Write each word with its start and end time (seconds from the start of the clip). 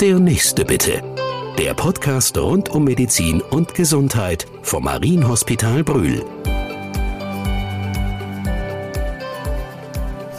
Der 0.00 0.18
nächste 0.18 0.64
bitte. 0.64 1.02
Der 1.56 1.72
Podcast 1.72 2.36
rund 2.36 2.68
um 2.68 2.82
Medizin 2.82 3.40
und 3.40 3.74
Gesundheit 3.74 4.44
vom 4.62 4.84
Marienhospital 4.84 5.84
Brühl. 5.84 6.24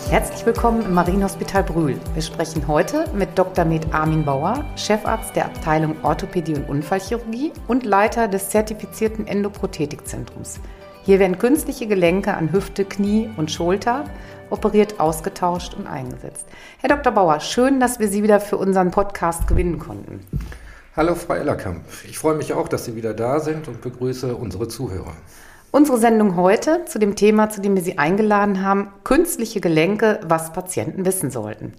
Herzlich 0.10 0.46
willkommen 0.46 0.84
im 0.84 0.94
Marienhospital 0.94 1.64
Brühl. 1.64 1.98
Wir 2.14 2.22
sprechen 2.22 2.68
heute 2.68 3.10
mit 3.16 3.30
Dr. 3.38 3.64
Med 3.64 3.94
Armin 3.94 4.26
Bauer, 4.26 4.66
Chefarzt 4.76 5.38
der 5.38 5.46
Abteilung 5.46 5.96
Orthopädie 6.04 6.56
und 6.56 6.68
Unfallchirurgie 6.68 7.54
und 7.68 7.86
Leiter 7.86 8.28
des 8.28 8.50
zertifizierten 8.50 9.26
Endoprothetikzentrums. 9.26 10.60
Hier 11.06 11.20
werden 11.20 11.38
künstliche 11.38 11.86
Gelenke 11.86 12.34
an 12.34 12.52
Hüfte, 12.52 12.84
Knie 12.84 13.30
und 13.38 13.52
Schulter 13.52 14.06
operiert, 14.50 15.00
ausgetauscht 15.00 15.76
und 15.76 15.86
eingesetzt. 15.86 16.48
Herr 16.80 16.90
Dr. 16.90 17.14
Bauer, 17.14 17.40
schön, 17.42 17.80
dass 17.80 18.00
wir 18.00 18.08
Sie 18.08 18.24
wieder 18.24 18.40
für 18.40 18.58
unseren 18.58 18.90
Podcast 18.90 19.48
gewinnen 19.48 19.78
konnten. 19.78 20.26
Hallo 20.96 21.14
Frau 21.14 21.36
Ellerkamp, 21.36 21.84
ich 22.10 22.18
freue 22.18 22.34
mich 22.34 22.54
auch, 22.54 22.68
dass 22.68 22.86
Sie 22.86 22.96
wieder 22.96 23.14
da 23.14 23.40
sind 23.40 23.68
und 23.68 23.82
begrüße 23.82 24.36
unsere 24.36 24.68
Zuhörer. 24.68 25.14
Unsere 25.70 26.00
Sendung 26.00 26.38
heute 26.38 26.86
zu 26.86 26.98
dem 26.98 27.16
Thema, 27.16 27.52
zu 27.52 27.62
dem 27.62 27.76
wir 27.76 27.84
Sie 27.84 28.00
eingeladen 28.00 28.64
haben, 28.64 28.88
künstliche 29.04 29.62
Gelenke, 29.62 30.20
was 30.26 30.54
Patienten 30.54 31.06
wissen 31.06 31.30
sollten. 31.30 31.74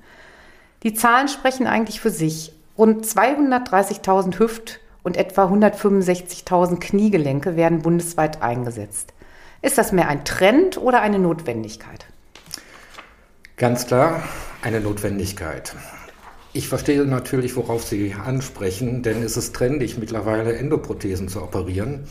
Die 0.85 0.95
Zahlen 0.95 1.27
sprechen 1.27 1.67
eigentlich 1.67 2.01
für 2.01 2.11
sich. 2.11 2.53
Rund 2.79 3.05
230.000 3.05 4.39
Hüft- 4.39 4.79
und 5.03 5.17
etwa 5.17 5.47
165.000 5.47 6.79
Kniegelenke 6.79 7.57
werden 7.57 7.83
bundesweit 7.83 8.41
eingesetzt. 8.41 9.15
Ist 9.63 9.79
das 9.79 9.93
mehr 9.93 10.09
ein 10.09 10.25
Trend 10.25 10.79
oder 10.79 11.01
eine 11.01 11.19
Notwendigkeit? 11.19 12.07
Ganz 13.57 13.87
klar 13.87 14.23
eine 14.63 14.81
Notwendigkeit. 14.81 15.75
Ich 16.53 16.69
verstehe 16.69 17.05
natürlich, 17.05 17.57
worauf 17.57 17.85
Sie 17.85 18.15
ansprechen, 18.15 19.03
denn 19.03 19.23
es 19.23 19.37
ist 19.37 19.55
trendig, 19.55 19.99
mittlerweile 19.99 20.57
Endoprothesen 20.57 21.29
zu 21.29 21.43
operieren. 21.43 22.07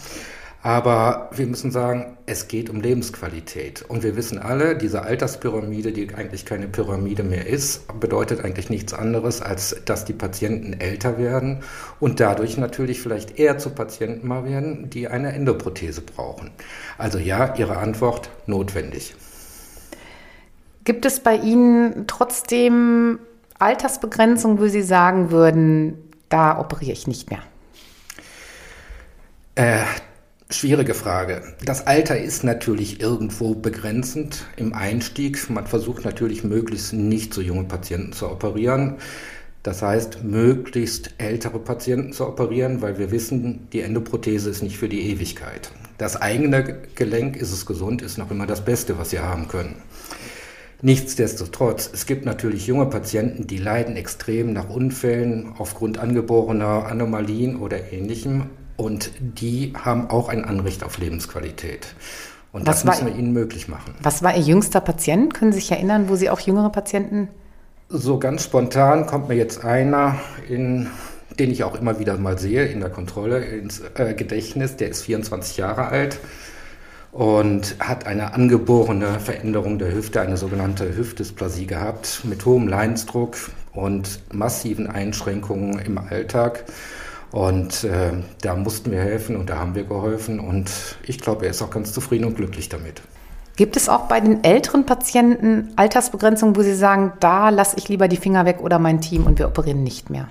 Aber 0.65 1.29
wir 1.31 1.45
müssen 1.45 1.69
sagen, 1.69 2.17
es 2.25 2.47
geht 2.47 2.71
um 2.71 2.81
Lebensqualität. 2.81 3.85
Und 3.87 4.01
wir 4.01 4.15
wissen 4.15 4.39
alle, 4.39 4.75
diese 4.75 5.03
Alterspyramide, 5.03 5.91
die 5.91 6.11
eigentlich 6.15 6.43
keine 6.43 6.67
Pyramide 6.67 7.21
mehr 7.21 7.45
ist, 7.45 7.83
bedeutet 7.99 8.43
eigentlich 8.43 8.71
nichts 8.71 8.91
anderes, 8.91 9.43
als 9.43 9.75
dass 9.85 10.05
die 10.05 10.13
Patienten 10.13 10.73
älter 10.73 11.19
werden 11.19 11.61
und 11.99 12.19
dadurch 12.19 12.57
natürlich 12.57 12.99
vielleicht 12.99 13.37
eher 13.37 13.59
zu 13.59 13.69
Patienten 13.69 14.27
mal 14.27 14.43
werden, 14.45 14.89
die 14.89 15.07
eine 15.07 15.33
Endoprothese 15.33 16.01
brauchen. 16.01 16.49
Also 16.97 17.19
ja, 17.19 17.53
Ihre 17.57 17.77
Antwort 17.77 18.31
notwendig. 18.47 19.13
Gibt 20.83 21.05
es 21.05 21.19
bei 21.19 21.35
Ihnen 21.35 22.07
trotzdem 22.07 23.19
Altersbegrenzungen, 23.59 24.57
wo 24.57 24.65
Sie 24.65 24.81
sagen 24.81 25.29
würden, 25.29 26.11
da 26.29 26.59
operiere 26.59 26.93
ich 26.93 27.05
nicht 27.05 27.29
mehr? 27.29 27.43
Äh, 29.53 29.83
Schwierige 30.55 30.93
Frage. 30.93 31.41
Das 31.65 31.85
Alter 31.85 32.17
ist 32.17 32.45
natürlich 32.45 33.01
irgendwo 33.01 33.55
begrenzend 33.55 34.45
im 34.55 34.73
Einstieg. 34.73 35.49
Man 35.49 35.67
versucht 35.67 36.05
natürlich 36.05 36.45
möglichst 36.45 36.93
nicht 36.93 37.33
so 37.33 37.41
junge 37.41 37.65
Patienten 37.65 38.13
zu 38.13 38.31
operieren. 38.31 38.95
Das 39.63 39.81
heißt, 39.81 40.23
möglichst 40.23 41.15
ältere 41.17 41.59
Patienten 41.59 42.13
zu 42.13 42.25
operieren, 42.25 42.81
weil 42.81 42.97
wir 42.97 43.11
wissen, 43.11 43.67
die 43.73 43.81
Endoprothese 43.81 44.49
ist 44.49 44.63
nicht 44.63 44.77
für 44.77 44.87
die 44.87 45.11
Ewigkeit. 45.11 45.71
Das 45.97 46.21
eigene 46.21 46.77
Gelenk, 46.95 47.35
ist 47.35 47.51
es 47.51 47.65
gesund, 47.65 48.01
ist 48.01 48.17
noch 48.17 48.31
immer 48.31 48.47
das 48.47 48.63
Beste, 48.63 48.97
was 48.97 49.09
Sie 49.09 49.19
haben 49.19 49.49
können. 49.49 49.75
Nichtsdestotrotz, 50.81 51.89
es 51.93 52.05
gibt 52.05 52.23
natürlich 52.23 52.65
junge 52.65 52.85
Patienten, 52.85 53.45
die 53.45 53.57
leiden 53.57 53.97
extrem 53.97 54.53
nach 54.53 54.69
Unfällen 54.69 55.51
aufgrund 55.57 55.97
angeborener 55.97 56.85
Anomalien 56.85 57.57
oder 57.57 57.91
ähnlichem. 57.91 58.51
Und 58.77 59.11
die 59.19 59.73
haben 59.75 60.09
auch 60.09 60.29
ein 60.29 60.43
Anrecht 60.43 60.83
auf 60.83 60.97
Lebensqualität. 60.97 61.87
Und 62.51 62.67
was 62.67 62.83
das 62.83 62.85
müssen 62.85 63.07
wir 63.07 63.15
ihnen 63.15 63.33
möglich 63.33 63.67
machen. 63.67 63.93
Was 64.01 64.23
war 64.23 64.35
Ihr 64.35 64.41
jüngster 64.41 64.79
Patient? 64.79 65.33
Können 65.33 65.51
Sie 65.51 65.59
sich 65.59 65.71
erinnern, 65.71 66.07
wo 66.09 66.15
Sie 66.15 66.29
auch 66.29 66.39
jüngere 66.39 66.69
Patienten? 66.69 67.27
So 67.89 68.17
ganz 68.17 68.43
spontan 68.43 69.05
kommt 69.05 69.27
mir 69.27 69.35
jetzt 69.35 69.63
einer, 69.63 70.15
in, 70.49 70.87
den 71.37 71.51
ich 71.51 71.63
auch 71.63 71.75
immer 71.75 71.99
wieder 71.99 72.17
mal 72.17 72.39
sehe 72.39 72.65
in 72.65 72.79
der 72.79 72.89
Kontrolle, 72.89 73.43
ins 73.43 73.81
äh, 73.95 74.13
Gedächtnis. 74.13 74.77
Der 74.77 74.89
ist 74.89 75.03
24 75.03 75.57
Jahre 75.57 75.87
alt 75.87 76.19
und 77.11 77.77
hat 77.79 78.07
eine 78.07 78.33
angeborene 78.33 79.19
Veränderung 79.21 79.79
der 79.79 79.93
Hüfte, 79.93 80.19
eine 80.19 80.35
sogenannte 80.35 80.97
Hüftdysplasie 80.97 81.65
gehabt, 81.65 82.21
mit 82.23 82.45
hohem 82.45 82.67
Leidensdruck 82.67 83.37
und 83.73 84.19
massiven 84.33 84.87
Einschränkungen 84.87 85.79
im 85.79 85.97
Alltag. 85.97 86.65
Und 87.31 87.83
äh, 87.83 88.11
da 88.41 88.55
mussten 88.55 88.91
wir 88.91 89.01
helfen 89.01 89.35
und 89.35 89.49
da 89.49 89.57
haben 89.57 89.75
wir 89.75 89.83
geholfen. 89.83 90.39
Und 90.39 90.71
ich 91.03 91.19
glaube, 91.19 91.45
er 91.45 91.51
ist 91.51 91.61
auch 91.61 91.69
ganz 91.69 91.91
zufrieden 91.91 92.25
und 92.25 92.35
glücklich 92.35 92.69
damit. 92.69 93.01
Gibt 93.55 93.77
es 93.77 93.87
auch 93.87 94.07
bei 94.07 94.19
den 94.19 94.43
älteren 94.43 94.85
Patienten 94.85 95.71
Altersbegrenzungen, 95.77 96.55
wo 96.55 96.61
Sie 96.61 96.75
sagen, 96.75 97.13
da 97.19 97.49
lasse 97.49 97.77
ich 97.77 97.87
lieber 97.87 98.07
die 98.07 98.17
Finger 98.17 98.45
weg 98.45 98.59
oder 98.61 98.79
mein 98.79 98.99
Team 98.99 99.25
und 99.25 99.39
wir 99.39 99.47
operieren 99.47 99.83
nicht 99.83 100.09
mehr? 100.09 100.27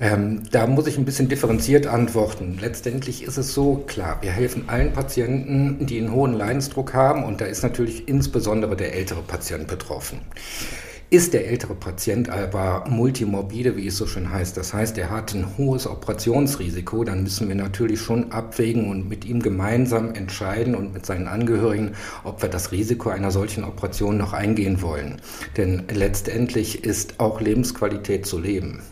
Ähm, 0.00 0.44
da 0.52 0.66
muss 0.66 0.86
ich 0.86 0.96
ein 0.96 1.04
bisschen 1.04 1.28
differenziert 1.28 1.86
antworten. 1.86 2.58
Letztendlich 2.60 3.24
ist 3.24 3.36
es 3.36 3.52
so, 3.52 3.82
klar, 3.86 4.18
wir 4.20 4.30
helfen 4.30 4.68
allen 4.68 4.92
Patienten, 4.92 5.86
die 5.86 5.98
einen 5.98 6.12
hohen 6.12 6.34
Leidensdruck 6.34 6.94
haben 6.94 7.24
und 7.24 7.40
da 7.40 7.46
ist 7.46 7.62
natürlich 7.62 8.08
insbesondere 8.08 8.76
der 8.76 8.94
ältere 8.94 9.22
Patient 9.22 9.66
betroffen. 9.66 10.20
Ist 11.10 11.32
der 11.32 11.48
ältere 11.48 11.74
Patient 11.74 12.28
aber 12.28 12.84
multimorbide, 12.86 13.78
wie 13.78 13.86
es 13.86 13.96
so 13.96 14.06
schön 14.06 14.30
heißt, 14.30 14.58
das 14.58 14.74
heißt, 14.74 14.98
er 14.98 15.10
hat 15.10 15.32
ein 15.32 15.56
hohes 15.56 15.86
Operationsrisiko, 15.86 17.02
dann 17.02 17.22
müssen 17.22 17.48
wir 17.48 17.54
natürlich 17.54 18.02
schon 18.02 18.30
abwägen 18.30 18.90
und 18.90 19.08
mit 19.08 19.24
ihm 19.24 19.40
gemeinsam 19.40 20.12
entscheiden 20.12 20.74
und 20.74 20.92
mit 20.92 21.06
seinen 21.06 21.26
Angehörigen, 21.26 21.92
ob 22.24 22.42
wir 22.42 22.50
das 22.50 22.72
Risiko 22.72 23.08
einer 23.08 23.30
solchen 23.30 23.64
Operation 23.64 24.18
noch 24.18 24.34
eingehen 24.34 24.82
wollen. 24.82 25.18
Denn 25.56 25.84
letztendlich 25.90 26.84
ist 26.84 27.18
auch 27.20 27.40
Lebensqualität 27.40 28.26
zu 28.26 28.38
leben. 28.38 28.82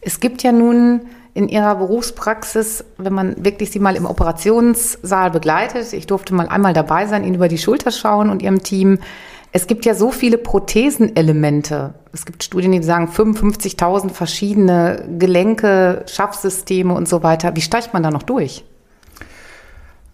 Es 0.00 0.20
gibt 0.20 0.42
ja 0.42 0.52
nun 0.52 1.02
in 1.34 1.50
Ihrer 1.50 1.74
Berufspraxis, 1.74 2.82
wenn 2.96 3.12
man 3.12 3.44
wirklich 3.44 3.70
Sie 3.72 3.78
mal 3.78 3.94
im 3.94 4.06
Operationssaal 4.06 5.30
begleitet, 5.30 5.92
ich 5.92 6.06
durfte 6.06 6.32
mal 6.32 6.48
einmal 6.48 6.72
dabei 6.72 7.04
sein, 7.04 7.24
Ihnen 7.24 7.34
über 7.34 7.48
die 7.48 7.58
Schulter 7.58 7.90
schauen 7.90 8.30
und 8.30 8.40
Ihrem 8.40 8.62
Team, 8.62 9.00
es 9.56 9.66
gibt 9.66 9.86
ja 9.86 9.94
so 9.94 10.10
viele 10.10 10.36
Prothesenelemente. 10.36 11.94
Es 12.12 12.26
gibt 12.26 12.44
Studien, 12.44 12.72
die 12.72 12.82
sagen 12.82 13.08
55.000 13.08 14.10
verschiedene 14.10 15.08
Gelenke, 15.18 16.04
Schaffsysteme 16.06 16.92
und 16.92 17.08
so 17.08 17.22
weiter. 17.22 17.56
Wie 17.56 17.62
steigt 17.62 17.94
man 17.94 18.02
da 18.02 18.10
noch 18.10 18.22
durch? 18.22 18.66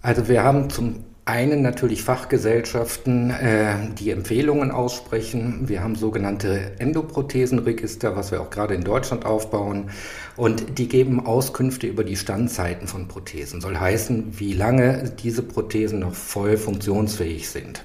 Also 0.00 0.28
wir 0.28 0.44
haben 0.44 0.70
zum 0.70 1.02
einen 1.24 1.60
natürlich 1.60 2.04
Fachgesellschaften, 2.04 3.30
äh, 3.30 3.74
die 3.98 4.10
Empfehlungen 4.10 4.70
aussprechen. 4.70 5.68
Wir 5.68 5.82
haben 5.82 5.96
sogenannte 5.96 6.78
Endoprothesenregister, 6.78 8.14
was 8.14 8.30
wir 8.30 8.42
auch 8.42 8.50
gerade 8.50 8.74
in 8.74 8.84
Deutschland 8.84 9.26
aufbauen. 9.26 9.90
Und 10.36 10.78
die 10.78 10.86
geben 10.86 11.26
Auskünfte 11.26 11.88
über 11.88 12.04
die 12.04 12.16
Standzeiten 12.16 12.86
von 12.86 13.08
Prothesen. 13.08 13.60
Soll 13.60 13.76
heißen, 13.76 14.38
wie 14.38 14.52
lange 14.52 15.12
diese 15.20 15.42
Prothesen 15.42 15.98
noch 15.98 16.14
voll 16.14 16.56
funktionsfähig 16.56 17.48
sind. 17.48 17.84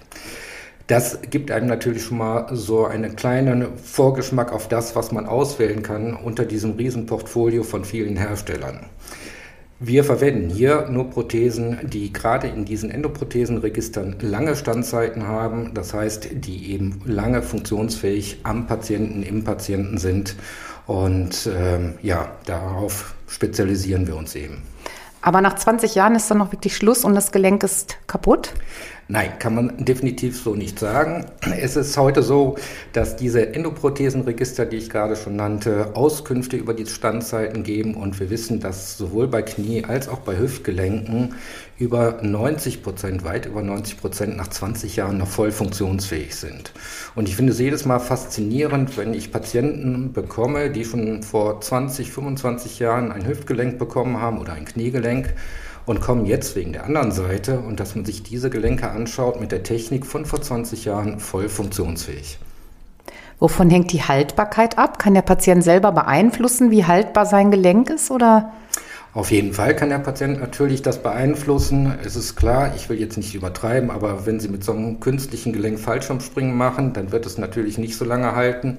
Das 0.88 1.20
gibt 1.30 1.52
einem 1.52 1.68
natürlich 1.68 2.04
schon 2.04 2.18
mal 2.18 2.48
so 2.54 2.86
einen 2.86 3.18
kleinen 3.18 3.78
Vorgeschmack 3.78 4.54
auf 4.54 4.70
das, 4.70 4.96
was 4.96 5.12
man 5.12 5.26
auswählen 5.26 5.84
kann 5.84 6.16
unter 6.16 6.46
diesem 6.46 6.72
Riesenportfolio 6.72 7.64
von 7.64 7.84
vielen 7.84 8.16
Herstellern. 8.16 8.86
Wir 9.80 10.06
verwenden 10.06 10.50
hier 10.50 10.88
nur 10.90 11.10
Prothesen, 11.10 11.78
die 11.84 12.12
gerade 12.12 12.48
in 12.48 12.66
diesen 12.66 12.90
Endoprothesenregistern 12.90 14.16
lange 14.22 14.56
Standzeiten 14.56 15.28
haben, 15.28 15.74
das 15.76 15.94
heißt, 15.94 16.30
die 16.32 16.72
eben 16.72 17.02
lange 17.06 17.44
funktionsfähig 17.44 18.40
am 18.44 18.66
Patienten, 18.66 19.22
im 19.22 19.44
Patienten 19.44 19.98
sind. 19.98 20.36
Und 20.88 21.48
ähm, 21.54 21.96
ja, 22.02 22.32
darauf 22.46 23.14
spezialisieren 23.28 24.08
wir 24.08 24.16
uns 24.16 24.34
eben. 24.36 24.64
Aber 25.22 25.42
nach 25.42 25.56
20 25.56 25.94
Jahren 25.94 26.16
ist 26.16 26.32
dann 26.32 26.38
noch 26.38 26.54
wirklich 26.54 26.76
Schluss 26.76 27.04
und 27.04 27.14
das 27.14 27.32
Gelenk 27.32 27.62
ist 27.64 27.98
kaputt? 28.08 28.54
Nein, 29.10 29.40
kann 29.40 29.56
man 29.56 29.86
definitiv 29.86 30.38
so 30.38 30.54
nicht 30.54 30.80
sagen. 30.80 31.26
Es 31.58 31.78
ist 31.78 31.96
heute 31.96 32.22
so, 32.22 32.58
dass 32.92 33.16
diese 33.16 33.54
Endoprothesenregister, 33.54 34.66
die 34.66 34.76
ich 34.76 34.90
gerade 34.90 35.16
schon 35.16 35.38
nannte, 35.38 35.96
Auskünfte 35.96 36.58
über 36.58 36.74
die 36.74 36.86
Standzeiten 36.86 37.64
geben 37.64 37.96
und 37.96 38.20
wir 38.20 38.30
wissen, 38.30 38.60
dass 38.60 38.98
sowohl 38.98 39.30
bei 39.30 39.44
Knie 39.44 39.86
als 39.86 40.10
auch 40.10 40.20
bei 40.20 40.38
Hüftgelenken 40.38 41.36
über 41.80 42.20
90 42.22 42.84
Prozent, 42.84 43.24
weit 43.24 43.46
über 43.46 43.62
90 43.62 43.98
Prozent 43.98 44.36
nach 44.36 44.50
20 44.50 44.98
Jahren 44.98 45.20
noch 45.20 45.30
voll 45.30 45.54
funktionsfähig 45.54 46.36
sind. 46.36 46.74
Und 47.16 47.30
ich 47.30 47.38
finde 47.38 47.54
es 47.54 47.60
jedes 47.60 47.86
Mal 47.86 48.00
faszinierend, 48.00 48.98
wenn 48.98 49.14
ich 49.14 49.32
Patienten 49.32 50.12
bekomme, 50.12 50.70
die 50.70 50.84
schon 50.84 51.24
vor 51.24 51.62
20, 51.62 52.12
25 52.12 52.80
Jahren 52.80 53.14
ein 53.14 53.26
Hüftgelenk 53.26 53.80
bekommen 53.80 54.20
haben 54.20 54.40
oder 54.40 54.52
ein 54.52 54.66
Kniegelenk 54.66 55.34
und 55.88 56.02
kommen 56.02 56.26
jetzt 56.26 56.56
wegen 56.56 56.74
der 56.74 56.84
anderen 56.86 57.12
Seite 57.12 57.60
und 57.60 57.80
dass 57.80 57.96
man 57.96 58.06
sich 58.06 58.22
diese 58.22 58.52
Gelenke 58.52 58.92
anschaut 58.92 59.40
mit 59.40 59.52
der 59.52 59.64
Technik 59.64 60.06
von 60.06 60.26
vor 60.26 60.42
20 60.42 60.86
Jahren 60.86 61.20
voll 61.20 61.50
funktionsfähig. 61.50 62.38
Wovon 63.40 63.70
hängt 63.70 63.94
die 63.94 64.04
Haltbarkeit 64.04 64.78
ab? 64.78 65.00
Kann 65.00 65.14
der 65.14 65.22
Patient 65.22 65.64
selber 65.64 65.92
beeinflussen, 65.92 66.72
wie 66.72 66.86
haltbar 66.86 67.26
sein 67.26 67.52
Gelenk 67.52 67.90
ist 67.90 68.12
oder? 68.12 68.52
Auf 69.14 69.32
jeden 69.32 69.54
Fall 69.54 69.76
kann 69.76 69.90
der 69.90 70.00
Patient 70.00 70.40
natürlich 70.42 70.82
das 70.82 71.02
beeinflussen. 71.02 71.98
Es 72.04 72.16
ist 72.16 72.36
klar, 72.36 72.74
ich 72.76 72.90
will 72.90 73.00
jetzt 73.00 73.18
nicht 73.18 73.34
übertreiben, 73.34 73.90
aber 73.90 74.26
wenn 74.26 74.40
Sie 74.40 74.50
mit 74.50 74.64
so 74.64 74.74
einem 74.74 75.00
künstlichen 75.00 75.54
Gelenk 75.54 75.80
Fallschirmspringen 75.80 76.56
machen, 76.56 76.94
dann 76.94 77.12
wird 77.12 77.26
es 77.26 77.38
natürlich 77.38 77.78
nicht 77.78 77.96
so 77.96 78.04
lange 78.04 78.36
halten. 78.36 78.78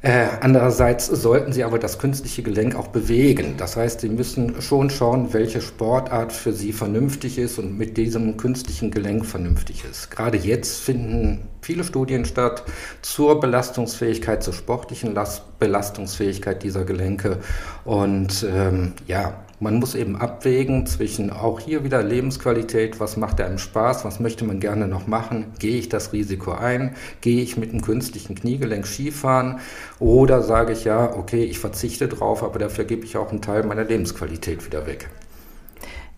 Äh, 0.00 0.26
andererseits 0.40 1.06
sollten 1.06 1.52
Sie 1.52 1.64
aber 1.64 1.80
das 1.80 1.98
künstliche 1.98 2.44
Gelenk 2.44 2.76
auch 2.76 2.86
bewegen. 2.88 3.54
Das 3.56 3.76
heißt, 3.76 4.00
Sie 4.00 4.08
müssen 4.08 4.62
schon 4.62 4.90
schauen, 4.90 5.32
welche 5.32 5.60
Sportart 5.60 6.32
für 6.32 6.52
Sie 6.52 6.72
vernünftig 6.72 7.36
ist 7.36 7.58
und 7.58 7.76
mit 7.76 7.96
diesem 7.96 8.36
künstlichen 8.36 8.92
Gelenk 8.92 9.26
vernünftig 9.26 9.84
ist. 9.90 10.12
Gerade 10.12 10.38
jetzt 10.38 10.80
finden 10.80 11.48
viele 11.62 11.82
Studien 11.82 12.24
statt 12.24 12.62
zur 13.02 13.40
Belastungsfähigkeit, 13.40 14.44
zur 14.44 14.54
sportlichen 14.54 15.14
Last 15.14 15.58
Belastungsfähigkeit 15.58 16.62
dieser 16.62 16.84
Gelenke. 16.84 17.38
Und 17.84 18.46
ähm, 18.48 18.92
ja, 19.08 19.42
man 19.60 19.78
muss 19.78 19.94
eben 19.94 20.16
abwägen 20.16 20.86
zwischen 20.86 21.30
auch 21.30 21.60
hier 21.60 21.84
wieder 21.84 22.02
Lebensqualität, 22.02 23.00
was 23.00 23.16
macht 23.16 23.40
einem 23.40 23.58
Spaß, 23.58 24.04
was 24.04 24.20
möchte 24.20 24.44
man 24.44 24.60
gerne 24.60 24.86
noch 24.86 25.06
machen, 25.06 25.52
gehe 25.58 25.78
ich 25.78 25.88
das 25.88 26.12
Risiko 26.12 26.52
ein, 26.52 26.94
gehe 27.20 27.42
ich 27.42 27.56
mit 27.56 27.70
einem 27.70 27.82
künstlichen 27.82 28.34
Kniegelenk 28.34 28.86
Skifahren 28.86 29.58
oder 29.98 30.42
sage 30.42 30.72
ich 30.72 30.84
ja, 30.84 31.16
okay, 31.16 31.42
ich 31.44 31.58
verzichte 31.58 32.08
drauf, 32.08 32.42
aber 32.42 32.58
dafür 32.58 32.84
gebe 32.84 33.04
ich 33.04 33.16
auch 33.16 33.30
einen 33.30 33.42
Teil 33.42 33.64
meiner 33.64 33.84
Lebensqualität 33.84 34.64
wieder 34.64 34.86
weg. 34.86 35.08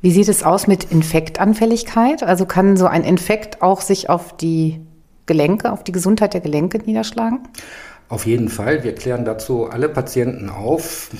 Wie 0.02 0.12
sieht 0.12 0.28
es 0.28 0.42
aus 0.42 0.66
mit 0.66 0.84
Infektanfälligkeit? 0.84 2.22
Also 2.22 2.46
kann 2.46 2.76
so 2.76 2.86
ein 2.86 3.04
Infekt 3.04 3.60
auch 3.60 3.82
sich 3.82 4.08
auf 4.08 4.36
die 4.36 4.80
Gelenke, 5.26 5.72
auf 5.72 5.84
die 5.84 5.92
Gesundheit 5.92 6.32
der 6.32 6.40
Gelenke 6.40 6.78
niederschlagen? 6.78 7.40
Auf 8.08 8.26
jeden 8.26 8.48
Fall. 8.48 8.82
Wir 8.82 8.94
klären 8.94 9.24
dazu 9.24 9.66
alle 9.66 9.88
Patienten 9.88 10.48
auf. 10.48 11.10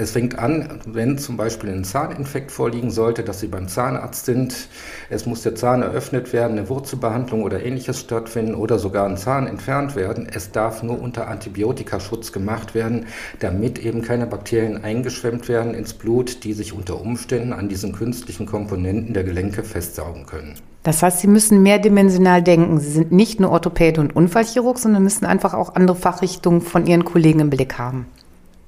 Es 0.00 0.12
fängt 0.12 0.38
an, 0.38 0.78
wenn 0.86 1.18
zum 1.18 1.36
Beispiel 1.36 1.70
ein 1.70 1.82
Zahninfekt 1.82 2.52
vorliegen 2.52 2.92
sollte, 2.92 3.24
dass 3.24 3.40
Sie 3.40 3.48
beim 3.48 3.66
Zahnarzt 3.66 4.26
sind. 4.26 4.68
Es 5.10 5.26
muss 5.26 5.42
der 5.42 5.56
Zahn 5.56 5.82
eröffnet 5.82 6.32
werden, 6.32 6.56
eine 6.56 6.68
Wurzelbehandlung 6.68 7.42
oder 7.42 7.64
ähnliches 7.64 7.98
stattfinden 7.98 8.54
oder 8.54 8.78
sogar 8.78 9.08
ein 9.08 9.16
Zahn 9.16 9.48
entfernt 9.48 9.96
werden. 9.96 10.28
Es 10.32 10.52
darf 10.52 10.84
nur 10.84 11.02
unter 11.02 11.26
Antibiotikaschutz 11.26 12.30
gemacht 12.30 12.76
werden, 12.76 13.06
damit 13.40 13.80
eben 13.80 14.02
keine 14.02 14.28
Bakterien 14.28 14.84
eingeschwemmt 14.84 15.48
werden 15.48 15.74
ins 15.74 15.94
Blut, 15.94 16.44
die 16.44 16.52
sich 16.52 16.72
unter 16.72 17.00
Umständen 17.00 17.52
an 17.52 17.68
diesen 17.68 17.90
künstlichen 17.90 18.46
Komponenten 18.46 19.14
der 19.14 19.24
Gelenke 19.24 19.64
festsaugen 19.64 20.26
können. 20.26 20.54
Das 20.84 21.02
heißt, 21.02 21.18
Sie 21.18 21.26
müssen 21.26 21.60
mehrdimensional 21.64 22.40
denken. 22.40 22.78
Sie 22.78 22.92
sind 22.92 23.10
nicht 23.10 23.40
nur 23.40 23.50
Orthopäde 23.50 24.00
und 24.00 24.14
Unfallchirurg, 24.14 24.78
sondern 24.78 25.02
müssen 25.02 25.26
einfach 25.26 25.54
auch 25.54 25.74
andere 25.74 25.96
Fachrichtungen 25.96 26.60
von 26.60 26.86
Ihren 26.86 27.04
Kollegen 27.04 27.40
im 27.40 27.50
Blick 27.50 27.78
haben. 27.78 28.06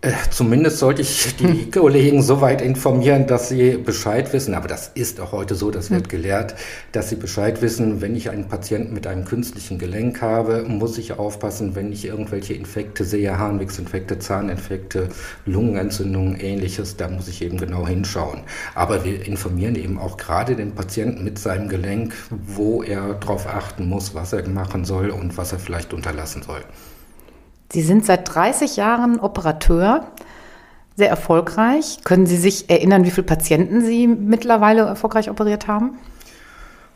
Äh, 0.02 0.12
zumindest 0.30 0.78
sollte 0.78 1.02
ich 1.02 1.36
die 1.36 1.44
hm. 1.44 1.70
Kollegen 1.70 2.22
so 2.22 2.40
weit 2.40 2.62
informieren, 2.62 3.26
dass 3.26 3.50
sie 3.50 3.72
Bescheid 3.76 4.32
wissen. 4.32 4.54
Aber 4.54 4.66
das 4.66 4.90
ist 4.94 5.20
auch 5.20 5.32
heute 5.32 5.54
so, 5.54 5.70
das 5.70 5.90
wird 5.90 6.04
hm. 6.04 6.08
gelehrt, 6.08 6.54
dass 6.92 7.10
sie 7.10 7.16
Bescheid 7.16 7.60
wissen, 7.60 8.00
wenn 8.00 8.16
ich 8.16 8.30
einen 8.30 8.48
Patienten 8.48 8.94
mit 8.94 9.06
einem 9.06 9.26
künstlichen 9.26 9.78
Gelenk 9.78 10.22
habe, 10.22 10.64
muss 10.66 10.96
ich 10.96 11.18
aufpassen, 11.18 11.74
wenn 11.74 11.92
ich 11.92 12.06
irgendwelche 12.06 12.54
Infekte 12.54 13.04
sehe, 13.04 13.38
Harnwegsinfekte, 13.38 14.18
Zahninfekte, 14.18 15.10
Lungenentzündungen, 15.44 16.40
ähnliches, 16.40 16.96
da 16.96 17.08
muss 17.08 17.28
ich 17.28 17.42
eben 17.42 17.58
genau 17.58 17.86
hinschauen. 17.86 18.40
Aber 18.74 19.04
wir 19.04 19.26
informieren 19.26 19.74
eben 19.74 19.98
auch 19.98 20.16
gerade 20.16 20.56
den 20.56 20.74
Patienten 20.74 21.24
mit 21.24 21.38
seinem 21.38 21.68
Gelenk, 21.68 22.14
wo 22.30 22.82
er 22.82 23.14
darauf 23.14 23.46
achten 23.46 23.86
muss, 23.86 24.14
was 24.14 24.32
er 24.32 24.48
machen 24.48 24.86
soll 24.86 25.10
und 25.10 25.36
was 25.36 25.52
er 25.52 25.58
vielleicht 25.58 25.92
unterlassen 25.92 26.42
soll. 26.42 26.62
Sie 27.72 27.82
sind 27.82 28.04
seit 28.04 28.34
30 28.34 28.76
Jahren 28.76 29.20
Operateur, 29.20 30.06
sehr 30.96 31.08
erfolgreich. 31.08 31.98
Können 32.02 32.26
Sie 32.26 32.36
sich 32.36 32.68
erinnern, 32.68 33.04
wie 33.04 33.10
viele 33.10 33.26
Patienten 33.26 33.84
Sie 33.84 34.08
mittlerweile 34.08 34.82
erfolgreich 34.82 35.30
operiert 35.30 35.68
haben? 35.68 35.98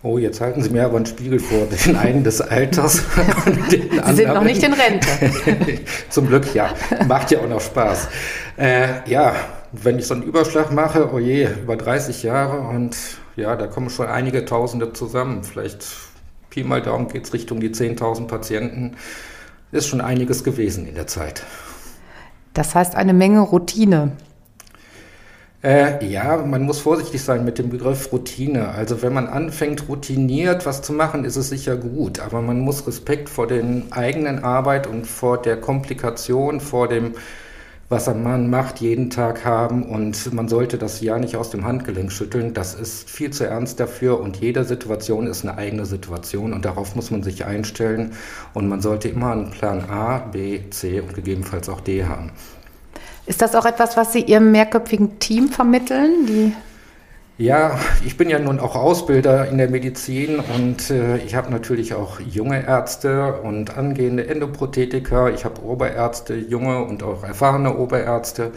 Oh, 0.02 0.18
jetzt 0.18 0.40
halten 0.40 0.62
Sie 0.62 0.68
mir 0.70 0.84
aber 0.84 0.96
einen 0.96 1.06
Spiegel 1.06 1.38
vor, 1.38 1.66
den 1.86 1.96
einen 1.96 2.24
des 2.24 2.40
Alters. 2.40 2.96
Sie 3.70 4.14
sind 4.14 4.34
noch 4.34 4.42
nicht 4.42 4.62
in 4.62 4.74
Rente. 4.74 5.08
Zum 6.10 6.26
Glück, 6.26 6.54
ja. 6.54 6.74
Macht 7.06 7.30
ja 7.30 7.38
auch 7.38 7.48
noch 7.48 7.60
Spaß. 7.60 8.08
Äh, 8.56 9.08
ja, 9.08 9.34
wenn 9.72 9.98
ich 9.98 10.06
so 10.06 10.14
einen 10.14 10.24
Überschlag 10.24 10.72
mache, 10.72 11.10
oh 11.14 11.18
je, 11.18 11.48
über 11.62 11.76
30 11.76 12.24
Jahre 12.24 12.60
und 12.68 12.96
ja, 13.36 13.54
da 13.56 13.68
kommen 13.68 13.90
schon 13.90 14.06
einige 14.06 14.44
Tausende 14.44 14.92
zusammen. 14.92 15.44
Vielleicht 15.44 15.86
Pi 16.50 16.64
mal 16.64 16.82
Daumen 16.82 17.08
geht 17.08 17.24
es 17.24 17.32
Richtung 17.32 17.60
die 17.60 17.70
10.000 17.70 18.26
Patienten 18.26 18.96
ist 19.74 19.88
schon 19.88 20.00
einiges 20.00 20.44
gewesen 20.44 20.86
in 20.86 20.94
der 20.94 21.06
Zeit. 21.06 21.42
Das 22.54 22.74
heißt 22.74 22.94
eine 22.94 23.12
Menge 23.12 23.40
Routine. 23.40 24.12
Äh, 25.62 26.06
ja, 26.06 26.36
man 26.36 26.62
muss 26.62 26.78
vorsichtig 26.78 27.22
sein 27.22 27.44
mit 27.44 27.58
dem 27.58 27.70
Begriff 27.70 28.12
Routine. 28.12 28.68
Also 28.68 29.02
wenn 29.02 29.12
man 29.12 29.26
anfängt, 29.26 29.88
routiniert 29.88 30.66
was 30.66 30.82
zu 30.82 30.92
machen, 30.92 31.24
ist 31.24 31.36
es 31.36 31.48
sicher 31.48 31.76
gut. 31.76 32.20
Aber 32.20 32.40
man 32.42 32.60
muss 32.60 32.86
Respekt 32.86 33.28
vor 33.28 33.46
der 33.46 33.64
eigenen 33.90 34.44
Arbeit 34.44 34.86
und 34.86 35.06
vor 35.06 35.40
der 35.40 35.60
Komplikation, 35.60 36.60
vor 36.60 36.88
dem 36.88 37.14
was 37.88 38.08
ein 38.08 38.22
Mann 38.22 38.48
macht, 38.48 38.80
jeden 38.80 39.10
Tag 39.10 39.44
haben 39.44 39.82
und 39.82 40.32
man 40.32 40.48
sollte 40.48 40.78
das 40.78 41.00
ja 41.00 41.18
nicht 41.18 41.36
aus 41.36 41.50
dem 41.50 41.64
Handgelenk 41.64 42.10
schütteln. 42.10 42.54
Das 42.54 42.74
ist 42.74 43.08
viel 43.10 43.30
zu 43.30 43.44
ernst 43.44 43.78
dafür 43.78 44.20
und 44.20 44.36
jede 44.36 44.64
Situation 44.64 45.26
ist 45.26 45.44
eine 45.44 45.58
eigene 45.58 45.84
Situation 45.86 46.52
und 46.52 46.64
darauf 46.64 46.96
muss 46.96 47.10
man 47.10 47.22
sich 47.22 47.44
einstellen 47.44 48.12
und 48.54 48.68
man 48.68 48.80
sollte 48.80 49.08
immer 49.08 49.32
einen 49.32 49.50
Plan 49.50 49.88
A, 49.90 50.18
B, 50.18 50.60
C 50.70 51.00
und 51.00 51.14
gegebenenfalls 51.14 51.68
auch 51.68 51.80
D 51.80 52.04
haben. 52.04 52.30
Ist 53.26 53.40
das 53.40 53.54
auch 53.54 53.64
etwas, 53.64 53.96
was 53.96 54.12
Sie 54.12 54.20
Ihrem 54.20 54.50
mehrköpfigen 54.50 55.18
Team 55.18 55.48
vermitteln? 55.48 56.26
Die 56.26 56.52
ja, 57.36 57.80
ich 58.04 58.16
bin 58.16 58.30
ja 58.30 58.38
nun 58.38 58.60
auch 58.60 58.76
Ausbilder 58.76 59.48
in 59.48 59.58
der 59.58 59.68
Medizin 59.68 60.38
und 60.38 60.88
äh, 60.90 61.16
ich 61.16 61.34
habe 61.34 61.50
natürlich 61.50 61.92
auch 61.92 62.20
junge 62.20 62.64
Ärzte 62.64 63.40
und 63.42 63.76
angehende 63.76 64.28
Endoprothetiker. 64.28 65.34
Ich 65.34 65.44
habe 65.44 65.60
Oberärzte, 65.62 66.36
junge 66.36 66.84
und 66.84 67.02
auch 67.02 67.24
erfahrene 67.24 67.76
Oberärzte. 67.76 68.52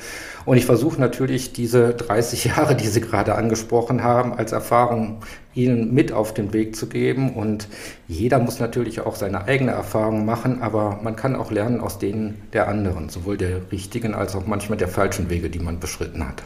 Und 0.46 0.58
ich 0.58 0.68
versuche 0.68 1.02
natürlich 1.02 1.54
diese 1.54 1.96
30 1.96 2.46
Jahre, 2.56 2.76
die 2.76 2.88
Sie 2.88 3.02
gerade 3.02 3.34
angesprochen 3.34 4.04
haben, 4.04 4.34
als 4.34 4.52
Erfahrung 4.52 5.22
Ihnen 5.56 5.92
mit 5.96 6.12
auf 6.12 6.36
den 6.36 6.54
Weg 6.54 6.76
zu 6.76 6.86
geben. 6.88 7.34
Und 7.34 7.68
jeder 8.08 8.38
muss 8.38 8.60
natürlich 8.60 9.02
auch 9.02 9.16
seine 9.16 9.46
eigene 9.46 9.72
Erfahrung 9.72 10.24
machen, 10.24 10.62
aber 10.62 11.00
man 11.02 11.16
kann 11.16 11.36
auch 11.36 11.50
lernen 11.50 11.82
aus 11.82 11.98
denen 11.98 12.44
der 12.54 12.68
anderen, 12.68 13.10
sowohl 13.10 13.38
der 13.38 13.72
richtigen 13.72 14.14
als 14.14 14.36
auch 14.36 14.46
manchmal 14.46 14.78
der 14.78 14.88
falschen 14.88 15.32
Wege, 15.32 15.50
die 15.50 15.58
man 15.58 15.80
beschritten 15.80 16.28
hat. 16.28 16.44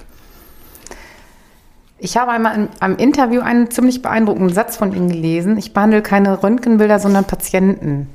Ich 2.04 2.18
habe 2.18 2.32
einmal 2.32 2.56
in 2.56 2.70
einem 2.80 2.96
Interview 2.98 3.42
einen 3.42 3.70
ziemlich 3.70 4.02
beeindruckenden 4.02 4.52
Satz 4.52 4.76
von 4.76 4.92
Ihnen 4.92 5.10
gelesen. 5.10 5.58
Ich 5.58 5.72
behandle 5.72 6.02
keine 6.02 6.42
Röntgenbilder, 6.42 6.98
sondern 6.98 7.26
Patienten. 7.26 8.10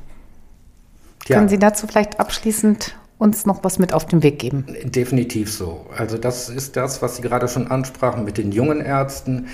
Ja. 1.28 1.36
Können 1.36 1.48
Sie 1.48 1.58
dazu 1.58 1.86
vielleicht 1.86 2.18
abschließend 2.18 2.96
uns 3.18 3.46
noch 3.46 3.62
was 3.62 3.78
mit 3.78 3.92
auf 3.92 4.04
den 4.04 4.24
Weg 4.24 4.40
geben? 4.40 4.66
Definitiv 4.84 5.52
so. 5.52 5.86
Also 5.96 6.18
das 6.18 6.48
ist 6.48 6.76
das, 6.76 7.00
was 7.00 7.16
Sie 7.16 7.22
gerade 7.22 7.46
schon 7.46 7.68
ansprachen 7.68 8.24
mit 8.24 8.38
den 8.38 8.50
jungen 8.50 8.80
Ärzten. 8.80 9.46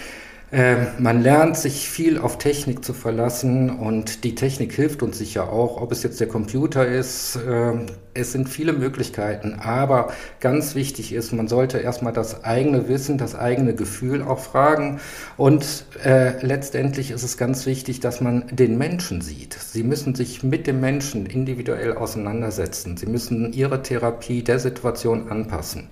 Ähm, 0.54 0.88
man 0.98 1.22
lernt 1.22 1.56
sich 1.56 1.88
viel 1.88 2.18
auf 2.18 2.36
Technik 2.36 2.84
zu 2.84 2.92
verlassen 2.92 3.70
und 3.70 4.22
die 4.22 4.34
Technik 4.34 4.74
hilft 4.74 5.02
uns 5.02 5.16
sicher 5.16 5.50
auch, 5.50 5.80
ob 5.80 5.92
es 5.92 6.02
jetzt 6.02 6.20
der 6.20 6.28
Computer 6.28 6.86
ist. 6.86 7.36
Äh, 7.36 7.72
es 8.12 8.32
sind 8.32 8.50
viele 8.50 8.74
Möglichkeiten, 8.74 9.54
aber 9.54 10.12
ganz 10.40 10.74
wichtig 10.74 11.14
ist, 11.14 11.32
man 11.32 11.48
sollte 11.48 11.78
erstmal 11.78 12.12
das 12.12 12.44
eigene 12.44 12.86
Wissen, 12.86 13.16
das 13.16 13.34
eigene 13.34 13.74
Gefühl 13.74 14.20
auch 14.20 14.40
fragen 14.40 15.00
und 15.38 15.86
äh, 16.04 16.44
letztendlich 16.44 17.12
ist 17.12 17.22
es 17.22 17.38
ganz 17.38 17.64
wichtig, 17.64 18.00
dass 18.00 18.20
man 18.20 18.44
den 18.48 18.76
Menschen 18.76 19.22
sieht. 19.22 19.54
Sie 19.54 19.82
müssen 19.82 20.14
sich 20.14 20.42
mit 20.42 20.66
dem 20.66 20.80
Menschen 20.80 21.24
individuell 21.24 21.94
auseinandersetzen. 21.94 22.98
Sie 22.98 23.06
müssen 23.06 23.54
ihre 23.54 23.82
Therapie 23.82 24.42
der 24.42 24.58
Situation 24.58 25.30
anpassen. 25.30 25.88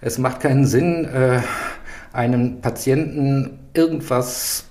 Es 0.00 0.16
macht 0.16 0.40
keinen 0.40 0.64
Sinn, 0.64 1.04
äh, 1.04 1.40
einem 2.14 2.62
Patienten 2.62 3.59
irgendwas 3.74 4.64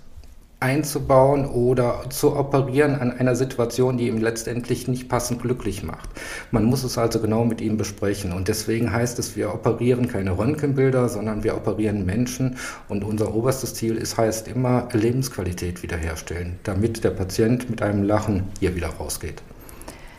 einzubauen 0.62 1.46
oder 1.46 2.10
zu 2.10 2.36
operieren 2.36 2.96
an 2.96 3.18
einer 3.18 3.36
Situation, 3.36 3.98
die 3.98 4.08
ihm 4.08 4.18
letztendlich 4.18 4.90
nicht 4.90 5.08
passend 5.08 5.42
glücklich 5.42 5.84
macht. 5.84 6.10
Man 6.52 6.66
muss 6.66 6.84
es 6.84 6.98
also 6.98 7.20
genau 7.20 7.46
mit 7.46 7.62
ihm 7.62 7.78
besprechen 7.78 8.34
und 8.34 8.50
deswegen 8.50 8.92
heißt 8.92 9.20
es, 9.20 9.38
wir 9.38 9.54
operieren 9.54 10.10
keine 10.10 10.38
Röntgenbilder, 10.38 11.08
sondern 11.08 11.46
wir 11.46 11.56
operieren 11.56 12.06
Menschen 12.06 12.58
und 12.90 13.06
unser 13.06 13.34
oberstes 13.34 13.74
Ziel 13.74 13.96
ist, 13.96 14.18
heißt 14.18 14.50
immer 14.50 14.90
Lebensqualität 14.92 15.82
wiederherstellen, 15.82 16.60
damit 16.64 17.06
der 17.06 17.12
Patient 17.12 17.70
mit 17.70 17.82
einem 17.82 18.04
Lachen 18.04 18.44
hier 18.60 18.76
wieder 18.76 18.90
rausgeht. 18.90 19.42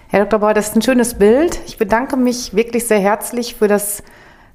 Herr 0.09 0.25
Dr. 0.25 0.41
Bauer, 0.41 0.55
das 0.55 0.69
ist 0.69 0.77
ein 0.77 0.83
schönes 0.83 1.15
Bild. 1.15 1.61
Ich 1.67 1.77
bedanke 1.77 2.17
mich 2.17 2.55
wirklich 2.55 2.87
sehr 2.87 2.99
herzlich 2.99 3.55
für 3.55 3.69
das 3.69 4.03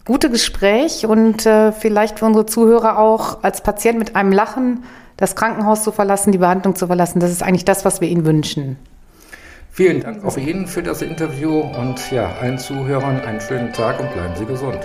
gute 0.05 0.29
Gespräch 0.29 1.05
und 1.05 1.45
äh, 1.45 1.71
vielleicht 1.71 2.19
für 2.19 2.25
unsere 2.25 2.45
Zuhörer 2.45 2.99
auch 2.99 3.43
als 3.43 3.61
Patient 3.61 3.97
mit 3.97 4.15
einem 4.15 4.31
Lachen 4.31 4.83
das 5.17 5.35
Krankenhaus 5.35 5.83
zu 5.83 5.91
verlassen, 5.91 6.31
die 6.31 6.37
Behandlung 6.37 6.75
zu 6.75 6.87
verlassen. 6.87 7.19
Das 7.19 7.31
ist 7.31 7.41
eigentlich 7.41 7.65
das, 7.65 7.85
was 7.85 8.01
wir 8.01 8.07
Ihnen 8.07 8.25
wünschen. 8.25 8.77
Vielen 9.71 10.01
Dank 10.01 10.23
auch 10.23 10.37
Ihnen 10.37 10.67
für 10.67 10.83
das 10.83 11.01
Interview 11.01 11.59
und 11.59 12.11
ja, 12.11 12.31
allen 12.39 12.57
Zuhörern 12.57 13.19
einen 13.21 13.41
schönen 13.41 13.73
Tag 13.73 13.99
und 13.99 14.13
bleiben 14.13 14.35
Sie 14.37 14.45
gesund. 14.45 14.79